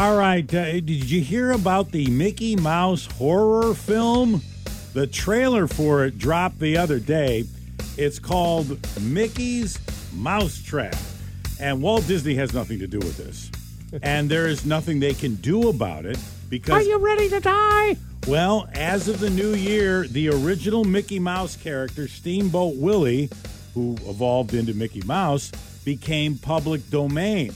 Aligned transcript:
All 0.00 0.16
right. 0.16 0.54
Uh, 0.54 0.72
did 0.72 1.10
you 1.10 1.20
hear 1.20 1.50
about 1.50 1.92
the 1.92 2.06
Mickey 2.06 2.56
Mouse 2.56 3.04
horror 3.04 3.74
film? 3.74 4.40
The 4.94 5.06
trailer 5.06 5.66
for 5.66 6.06
it 6.06 6.16
dropped 6.16 6.58
the 6.58 6.78
other 6.78 6.98
day. 6.98 7.44
It's 7.98 8.18
called 8.18 8.78
Mickey's 9.02 9.78
Mousetrap. 10.14 10.96
And 11.60 11.82
Walt 11.82 12.06
Disney 12.06 12.34
has 12.36 12.54
nothing 12.54 12.78
to 12.78 12.86
do 12.86 12.96
with 12.98 13.18
this. 13.18 13.50
and 14.02 14.30
there 14.30 14.46
is 14.46 14.64
nothing 14.64 15.00
they 15.00 15.12
can 15.12 15.34
do 15.34 15.68
about 15.68 16.06
it 16.06 16.18
because. 16.48 16.76
Are 16.76 16.88
you 16.88 16.96
ready 16.96 17.28
to 17.28 17.40
die? 17.40 17.98
Well, 18.26 18.70
as 18.72 19.06
of 19.06 19.20
the 19.20 19.28
new 19.28 19.52
year, 19.52 20.06
the 20.06 20.30
original 20.30 20.82
Mickey 20.82 21.18
Mouse 21.18 21.56
character, 21.56 22.08
Steamboat 22.08 22.76
Willie, 22.76 23.28
who 23.74 23.98
evolved 24.06 24.54
into 24.54 24.72
Mickey 24.72 25.02
Mouse, 25.02 25.50
became 25.84 26.38
public 26.38 26.88
domain. 26.88 27.52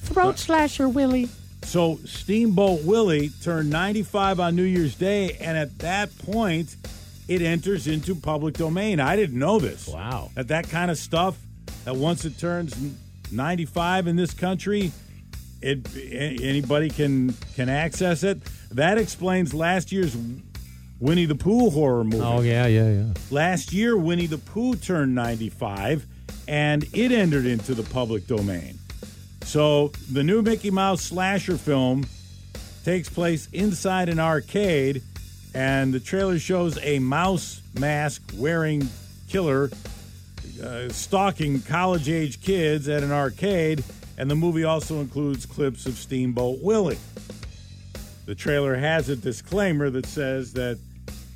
Throat 0.00 0.38
slasher, 0.38 0.88
Willie. 0.88 1.28
So 1.62 1.98
Steamboat 2.04 2.82
Willie 2.84 3.30
turned 3.42 3.70
95 3.70 4.40
on 4.40 4.56
New 4.56 4.62
Year's 4.62 4.94
Day, 4.94 5.36
and 5.40 5.56
at 5.56 5.78
that 5.78 6.16
point, 6.18 6.76
it 7.28 7.40
enters 7.40 7.86
into 7.86 8.14
public 8.14 8.54
domain. 8.54 9.00
I 9.00 9.16
didn't 9.16 9.38
know 9.38 9.58
this. 9.58 9.88
Wow. 9.88 10.30
That 10.34 10.48
that 10.48 10.68
kind 10.68 10.90
of 10.90 10.98
stuff, 10.98 11.38
that 11.84 11.96
once 11.96 12.24
it 12.24 12.38
turns 12.38 12.74
95 13.30 14.06
in 14.06 14.16
this 14.16 14.34
country, 14.34 14.92
it 15.62 15.86
anybody 16.42 16.90
can 16.90 17.34
can 17.54 17.68
access 17.68 18.22
it. 18.22 18.38
That 18.72 18.98
explains 18.98 19.54
last 19.54 19.92
year's 19.92 20.16
Winnie 20.98 21.26
the 21.26 21.34
Pooh 21.34 21.70
horror 21.70 22.04
movie. 22.04 22.20
Oh 22.20 22.40
yeah, 22.40 22.66
yeah, 22.66 22.90
yeah. 22.90 23.14
Last 23.30 23.72
year, 23.72 23.96
Winnie 23.96 24.26
the 24.26 24.38
Pooh 24.38 24.74
turned 24.74 25.14
95, 25.14 26.06
and 26.48 26.84
it 26.92 27.12
entered 27.12 27.46
into 27.46 27.74
the 27.74 27.82
public 27.84 28.26
domain. 28.26 28.78
So 29.52 29.88
the 30.10 30.24
new 30.24 30.40
Mickey 30.40 30.70
Mouse 30.70 31.02
slasher 31.02 31.58
film 31.58 32.06
takes 32.86 33.10
place 33.10 33.50
inside 33.52 34.08
an 34.08 34.18
arcade, 34.18 35.02
and 35.54 35.92
the 35.92 36.00
trailer 36.00 36.38
shows 36.38 36.78
a 36.78 36.98
mouse 37.00 37.60
mask 37.78 38.22
wearing 38.38 38.88
killer 39.28 39.68
uh, 40.64 40.88
stalking 40.88 41.60
college 41.60 42.08
age 42.08 42.40
kids 42.40 42.88
at 42.88 43.02
an 43.02 43.12
arcade, 43.12 43.84
and 44.16 44.30
the 44.30 44.34
movie 44.34 44.64
also 44.64 45.02
includes 45.02 45.44
clips 45.44 45.84
of 45.84 45.98
Steamboat 45.98 46.60
Willie. 46.62 46.98
The 48.24 48.34
trailer 48.34 48.74
has 48.74 49.10
a 49.10 49.16
disclaimer 49.16 49.90
that 49.90 50.06
says 50.06 50.54
that 50.54 50.78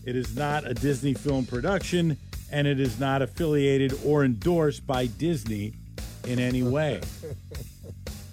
it 0.07 0.17
is 0.17 0.35
not 0.35 0.67
a 0.67 0.73
Disney 0.73 1.13
film 1.13 1.45
production 1.45 2.17
and 2.51 2.67
it 2.67 2.81
is 2.81 2.99
not 2.99 3.21
affiliated 3.21 3.93
or 4.07 4.25
endorsed 4.25 4.87
by 4.87 5.05
Disney 5.05 5.75
in 6.27 6.39
any 6.39 6.63
way. 6.63 7.03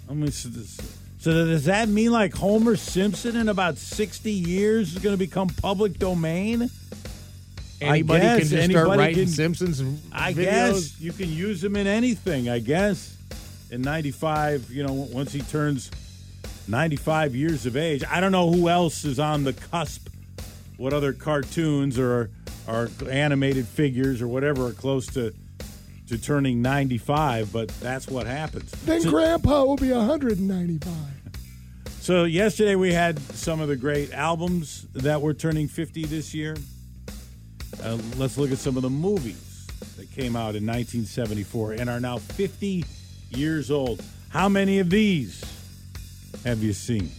I 0.08 0.14
mean, 0.14 0.30
so, 0.30 0.50
so 1.18 1.46
does 1.46 1.64
that 1.64 1.88
mean 1.88 2.12
like 2.12 2.34
Homer 2.34 2.76
Simpson 2.76 3.36
in 3.36 3.48
about 3.48 3.78
60 3.78 4.30
years 4.30 4.94
is 4.94 5.02
going 5.02 5.14
to 5.14 5.18
become 5.18 5.48
public 5.48 5.98
domain? 5.98 6.70
Anybody 7.80 8.20
guess 8.20 8.38
can 8.38 8.48
just 8.48 8.52
anybody 8.54 8.72
start 8.72 8.98
writing 8.98 9.14
can- 9.24 9.26
Simpsons 9.28 9.82
I 10.12 10.32
videos. 10.32 10.36
guess 10.36 11.00
you 11.00 11.12
can 11.12 11.30
use 11.30 11.62
him 11.62 11.76
in 11.76 11.86
anything, 11.86 12.48
I 12.48 12.58
guess. 12.58 13.16
In 13.70 13.82
95, 13.82 14.70
you 14.70 14.84
know, 14.86 14.92
once 14.92 15.32
he 15.32 15.40
turns 15.40 15.90
95 16.68 17.34
years 17.34 17.66
of 17.66 17.76
age. 17.76 18.02
I 18.08 18.20
don't 18.20 18.32
know 18.32 18.50
who 18.50 18.68
else 18.68 19.04
is 19.04 19.18
on 19.18 19.44
the 19.44 19.52
cusp, 19.52 20.08
what 20.76 20.92
other 20.92 21.12
cartoons 21.12 21.98
or, 21.98 22.30
or 22.66 22.88
animated 23.10 23.66
figures 23.66 24.22
or 24.22 24.28
whatever 24.28 24.68
are 24.68 24.72
close 24.72 25.06
to, 25.08 25.34
to 26.08 26.18
turning 26.18 26.60
95, 26.62 27.52
but 27.52 27.68
that's 27.80 28.06
what 28.08 28.26
happens. 28.26 28.70
Then 28.84 29.00
So- 29.00 29.10
Grandpa 29.10 29.64
will 29.64 29.76
be 29.76 29.90
195. 29.92 30.92
So 32.00 32.24
yesterday 32.24 32.74
we 32.74 32.92
had 32.92 33.18
some 33.32 33.60
of 33.62 33.68
the 33.68 33.76
great 33.76 34.12
albums 34.12 34.86
that 34.92 35.22
were 35.22 35.32
turning 35.32 35.68
50 35.68 36.04
this 36.04 36.34
year. 36.34 36.54
Uh, 37.82 37.96
let's 38.18 38.36
look 38.36 38.52
at 38.52 38.58
some 38.58 38.76
of 38.76 38.82
the 38.82 38.90
movies 38.90 39.66
that 39.96 40.10
came 40.10 40.36
out 40.36 40.54
in 40.54 40.66
1974 40.66 41.72
and 41.72 41.88
are 41.88 42.00
now 42.00 42.18
50 42.18 42.84
years 43.30 43.70
old. 43.70 44.02
How 44.28 44.50
many 44.50 44.80
of 44.80 44.90
these 44.90 45.42
have 46.44 46.62
you 46.62 46.74
seen? 46.74 47.10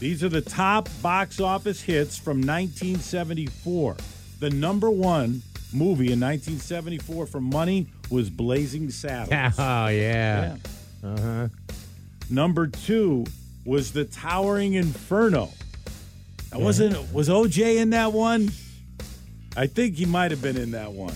These 0.00 0.24
are 0.24 0.28
the 0.28 0.40
top 0.40 0.88
box 1.00 1.38
office 1.40 1.80
hits 1.80 2.18
from 2.18 2.38
1974. 2.38 3.96
The 4.40 4.50
number 4.50 4.90
one 4.90 5.42
movie 5.74 6.12
in 6.12 6.20
1974 6.20 7.26
for 7.26 7.40
money 7.40 7.88
was 8.10 8.30
Blazing 8.30 8.90
Saddles. 8.90 9.30
Oh 9.58 9.88
yeah. 9.88 10.56
Yeah. 11.02 11.08
Uh-huh. 11.08 11.48
Number 12.30 12.66
two 12.66 13.24
was 13.66 13.92
the 13.92 14.04
Towering 14.04 14.74
Inferno. 14.74 15.50
That 16.50 16.60
wasn't 16.60 17.12
was 17.12 17.28
OJ 17.28 17.76
in 17.76 17.90
that 17.90 18.12
one? 18.12 18.50
I 19.56 19.66
think 19.66 19.96
he 19.96 20.04
might 20.06 20.30
have 20.30 20.42
been 20.42 20.56
in 20.56 20.72
that 20.72 20.92
one. 20.92 21.14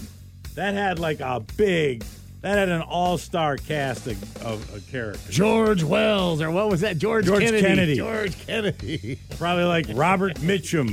That 0.54 0.74
had 0.74 0.98
like 0.98 1.20
a 1.20 1.41
big, 1.56 2.04
that 2.41 2.58
had 2.58 2.68
an 2.68 2.82
all-star 2.82 3.56
cast 3.56 4.06
of, 4.06 4.36
of, 4.44 4.74
of 4.74 4.91
characters. 4.91 5.34
George 5.34 5.82
Wells 5.82 6.41
or 6.42 6.50
what 6.50 6.68
was 6.68 6.80
that? 6.80 6.98
George, 6.98 7.26
George 7.26 7.42
Kennedy. 7.42 7.62
Kennedy. 7.62 7.97
George 7.97 8.47
Kennedy. 8.47 9.18
Probably 9.38 9.64
like 9.64 9.86
Robert 9.94 10.34
Mitchum. 10.41 10.88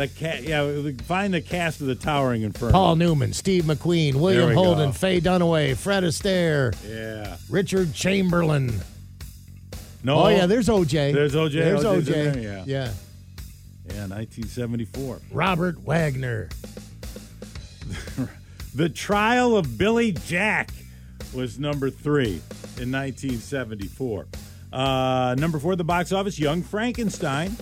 The 0.00 0.08
cat, 0.08 0.44
yeah. 0.44 0.92
Find 1.02 1.34
the 1.34 1.42
cast 1.42 1.82
of 1.82 1.86
the 1.86 1.94
Towering 1.94 2.40
Inferno. 2.40 2.72
Paul 2.72 2.96
Newman, 2.96 3.34
Steve 3.34 3.64
McQueen, 3.64 4.14
William 4.14 4.54
Holden, 4.54 4.88
go. 4.88 4.92
Faye 4.92 5.20
Dunaway, 5.20 5.76
Fred 5.76 6.04
Astaire, 6.04 6.74
Yeah. 6.88 7.36
Richard 7.50 7.92
Chamberlain. 7.92 8.80
No. 10.02 10.20
Oh 10.24 10.28
yeah, 10.28 10.46
there's 10.46 10.68
OJ. 10.68 11.12
There's 11.12 11.34
OJ. 11.34 11.52
There's 11.52 11.84
OJ. 11.84 12.04
there, 12.06 12.38
yeah. 12.38 12.64
yeah. 12.66 12.92
yeah. 13.88 14.06
1974. 14.06 15.20
Robert 15.32 15.78
Wagner. 15.80 16.48
The 18.72 18.88
Trial 18.88 19.56
of 19.56 19.76
Billy 19.76 20.12
Jack 20.12 20.70
was 21.34 21.58
number 21.58 21.90
three 21.90 22.40
in 22.78 22.92
1974. 22.92 24.26
Uh, 24.72 25.34
number 25.36 25.58
four 25.58 25.72
at 25.72 25.78
the 25.78 25.84
box 25.84 26.12
office, 26.12 26.38
Young 26.38 26.62
Frankenstein. 26.62 27.56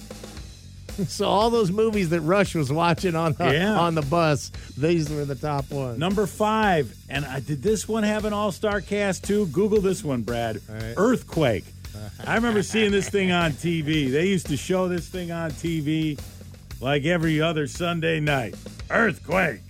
So 1.08 1.26
all 1.26 1.50
those 1.50 1.70
movies 1.70 2.10
that 2.10 2.20
Rush 2.22 2.54
was 2.54 2.72
watching 2.72 3.14
on 3.14 3.34
Yeah. 3.38 3.78
on 3.78 3.94
the 3.94 4.02
bus, 4.02 4.50
these 4.76 5.08
were 5.10 5.24
the 5.24 5.34
top 5.36 5.70
ones. 5.70 5.98
Number 5.98 6.26
five, 6.26 6.94
and 7.08 7.24
I, 7.24 7.40
did 7.40 7.62
this 7.62 7.86
one 7.88 8.02
have 8.02 8.24
an 8.24 8.32
all 8.32 8.50
star 8.52 8.80
cast 8.80 9.24
too? 9.24 9.46
Google 9.46 9.80
this 9.80 10.02
one, 10.02 10.22
Brad. 10.22 10.60
right. 10.68 10.94
Earthquake. 10.96 11.64
I 12.26 12.34
remember 12.34 12.62
seeing 12.62 12.90
this 12.90 13.08
thing 13.08 13.30
on 13.32 13.52
TV. 13.52 14.10
They 14.10 14.26
used 14.26 14.46
to 14.48 14.56
show 14.56 14.88
this 14.88 15.08
thing 15.08 15.30
on 15.30 15.50
TV 15.52 16.18
like 16.80 17.04
every 17.04 17.40
other 17.40 17.66
Sunday 17.66 18.18
night. 18.20 18.54
Earthquake. 18.90 19.60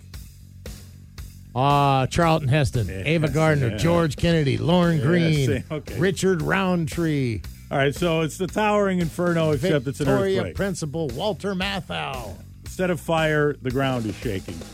Uh, 1.54 2.06
Charlton 2.06 2.48
Heston, 2.48 2.88
Ava 2.90 3.28
Gardner, 3.28 3.68
yeah. 3.70 3.76
George 3.78 4.16
Kennedy, 4.16 4.58
Lorne 4.58 5.00
Greene, 5.00 5.64
okay. 5.70 5.98
Richard 5.98 6.40
Roundtree, 6.42 7.40
All 7.70 7.76
right, 7.76 7.94
so 7.94 8.22
it's 8.22 8.38
the 8.38 8.46
Towering 8.46 9.00
Inferno, 9.00 9.50
except 9.50 9.86
it's 9.86 10.00
an 10.00 10.06
Victoria 10.06 10.38
earthquake. 10.38 10.56
Principal, 10.56 11.08
Walter 11.08 11.54
Matthau. 11.54 12.34
Instead 12.64 12.88
of 12.88 12.98
fire, 12.98 13.52
the 13.60 13.70
ground 13.70 14.06
is 14.06 14.16
shaking. 14.16 14.58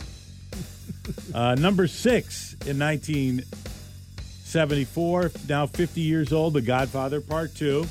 Uh, 1.34 1.55
number 1.56 1.87
six 1.87 2.55
in 2.66 2.78
1974, 2.78 5.31
now 5.49 5.66
50 5.66 6.00
years 6.00 6.32
old, 6.32 6.55
The 6.55 6.62
Godfather 6.62 7.21
Part 7.21 7.55
2. 7.56 7.87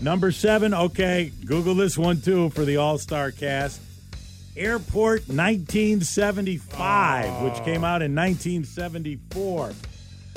Number 0.00 0.32
seven, 0.32 0.72
okay, 0.72 1.30
Google 1.44 1.74
this 1.74 1.98
one 1.98 2.22
too 2.22 2.48
for 2.50 2.64
the 2.64 2.78
all 2.78 2.96
star 2.96 3.30
cast. 3.32 3.82
Airport 4.56 5.28
1975, 5.28 7.42
which 7.42 7.62
came 7.64 7.84
out 7.84 8.00
in 8.00 8.14
1974. 8.14 9.72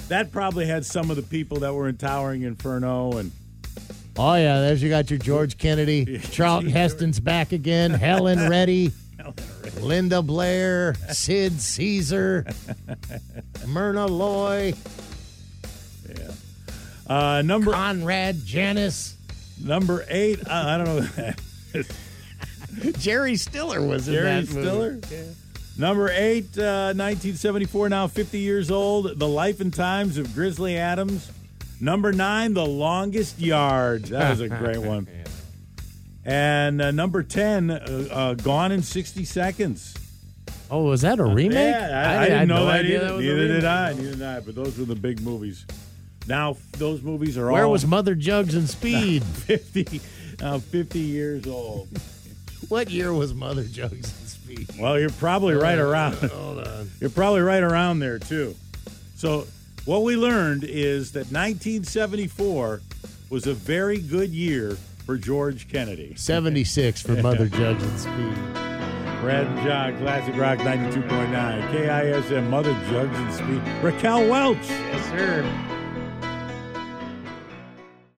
That 0.09 0.29
probably 0.31 0.65
had 0.65 0.85
some 0.85 1.09
of 1.09 1.15
the 1.15 1.23
people 1.23 1.59
that 1.59 1.73
were 1.73 1.87
in 1.87 1.95
Towering 1.97 2.41
Inferno 2.41 3.13
and 3.13 3.31
Oh 4.19 4.33
yeah, 4.33 4.61
there's 4.61 4.81
you 4.81 4.89
got 4.89 5.11
your 5.11 5.19
George 5.19 5.57
Kennedy. 5.57 6.17
Charlton 6.31 6.71
Heston's 6.71 7.19
back 7.19 7.51
again. 7.51 7.91
Helen 7.91 8.49
Reddy, 8.49 8.91
Linda 9.79 10.23
Blair, 10.23 10.95
Sid 11.11 11.59
Caesar, 11.61 12.45
Myrna 13.67 14.07
Loy, 14.07 14.73
uh, 17.05 17.43
number 17.45 17.71
Conrad 17.73 18.43
Janis, 18.43 19.15
number 19.63 20.03
eight. 20.09 20.39
Uh, 20.47 20.51
I 20.51 20.77
don't 20.77 21.17
know. 21.17 22.93
Jerry 22.99 23.35
Stiller 23.35 23.85
was 23.85 24.07
in 24.07 24.15
Jerry 24.15 24.25
that 24.25 24.53
movie. 24.53 25.01
Stiller? 25.01 25.33
Number 25.77 26.09
eight, 26.09 26.57
uh, 26.57 26.89
1974, 26.95 27.89
now 27.89 28.07
50 28.07 28.39
years 28.39 28.71
old. 28.71 29.19
The 29.19 29.27
Life 29.27 29.61
and 29.61 29.71
Times 29.71 30.17
of 30.17 30.33
Grizzly 30.33 30.75
Adams. 30.75 31.31
Number 31.79 32.11
nine, 32.11 32.53
The 32.53 32.65
Longest 32.65 33.39
Yard. 33.39 34.05
That 34.05 34.31
was 34.31 34.41
a 34.41 34.49
great 34.49 34.77
one. 34.79 35.07
And 36.29 36.81
uh, 36.81 36.91
number 36.91 37.23
10, 37.23 37.71
uh, 37.71 38.07
uh, 38.11 38.33
Gone 38.33 38.73
in 38.73 38.83
60 38.83 39.23
Seconds. 39.23 39.95
Oh, 40.69 40.83
was 40.83 40.99
that 41.03 41.19
a 41.19 41.23
remake? 41.23 41.53
Yeah, 41.73 41.87
I, 41.89 41.99
I 42.01 42.13
had 42.23 42.27
didn't 42.27 42.47
know 42.49 42.55
no 42.57 42.65
that 42.65 42.79
idea 42.81 42.97
either. 43.05 43.13
was 43.15 43.25
a 43.25 43.29
Neither 43.29 43.47
did. 43.47 43.63
I. 43.63 43.93
Neither 43.93 44.11
did 44.11 44.21
I. 44.23 44.39
But 44.41 44.55
those 44.55 44.77
were 44.77 44.83
the 44.83 44.95
big 44.95 45.21
movies. 45.21 45.65
Now, 46.27 46.57
those 46.73 47.01
movies 47.01 47.37
are 47.37 47.47
all 47.47 47.53
Where 47.53 47.63
all 47.63 47.71
was 47.71 47.85
Mother 47.85 48.13
Jugs 48.13 48.55
and 48.55 48.69
Speed? 48.69 49.23
50. 49.23 50.01
Now 50.41 50.59
50 50.59 50.99
years 50.99 51.47
old. 51.47 51.87
What 52.67 52.89
year 52.91 53.13
was 53.13 53.33
Mother 53.33 53.63
Jugs 53.63 53.93
and 54.19 54.27
Speed? 54.27 54.69
Well, 54.77 54.99
you're 54.99 55.09
probably 55.11 55.53
right 55.55 55.79
around. 55.79 56.15
Hold 56.15 56.67
on. 56.67 56.91
You're 56.99 57.09
probably 57.09 57.39
right 57.39 57.63
around 57.63 57.99
there 57.99 58.19
too. 58.19 58.53
So, 59.15 59.47
what 59.87 60.03
we 60.03 60.17
learned 60.17 60.65
is 60.65 61.13
that 61.13 61.31
1974 61.31 62.81
was 63.29 63.47
a 63.47 63.53
very 63.53 63.99
good 63.99 64.29
year 64.31 64.77
for 65.05 65.17
George 65.17 65.69
Kennedy. 65.69 66.13
76 66.17 67.01
for 67.01 67.13
Mother 67.13 67.47
Jugs 67.49 67.81
and 67.83 67.99
Speed. 67.99 68.53
Brad 69.21 69.47
and 69.47 69.65
John, 69.65 69.97
Classic 69.97 70.35
Rock 70.35 70.59
92.9, 70.59 71.71
KISM, 71.71 72.49
Mother 72.49 72.73
Jugs 72.89 73.17
and 73.17 73.33
Speed. 73.33 73.61
Raquel 73.81 74.29
Welch. 74.29 74.57
Yes, 74.67 75.09
sir. 75.09 75.76